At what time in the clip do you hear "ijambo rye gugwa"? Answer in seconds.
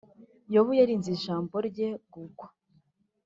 1.17-2.47